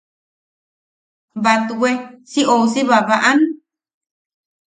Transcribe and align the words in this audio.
¿Batwe 1.43 1.89
si 2.31 2.41
ousi 2.53 2.81
babaʼam? 2.89 3.39